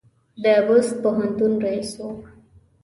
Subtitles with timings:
[0.43, 2.03] د بُست پوهنتون رییس و.